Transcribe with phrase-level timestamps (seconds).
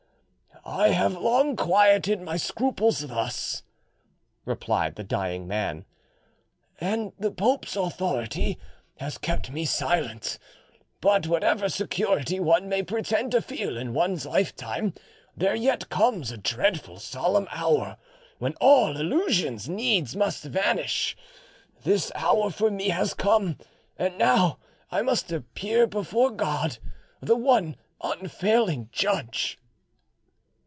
[0.63, 3.63] "I have long quieted my scruples thus,"
[4.45, 5.85] replied the dying man,
[6.79, 8.59] "and the pope's authority
[8.97, 10.37] has kept me silent;
[11.01, 14.93] but whatever security one may pretend to feel in one's lifetime,
[15.35, 17.97] there yet comes a dreadful solemn hour
[18.37, 21.17] when all illusions needs must vanish:
[21.83, 23.57] this hour for me has come,
[23.97, 24.59] and now
[24.91, 26.77] I must appear before God,
[27.19, 29.57] the one unfailing judge."